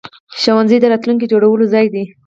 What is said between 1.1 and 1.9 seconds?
جوړولو ځای